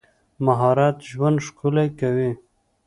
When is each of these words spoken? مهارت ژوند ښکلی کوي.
مهارت 0.45 0.97
ژوند 1.09 1.37
ښکلی 1.45 1.89
کوي. 1.99 2.31